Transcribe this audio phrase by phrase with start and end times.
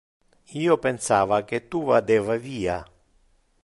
[0.61, 2.83] Io pensava que tu vadeva via.